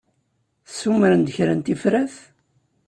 Ssumren-d 0.69 1.27
kra 1.35 1.53
n 1.57 1.59
tifrat? 1.65 2.15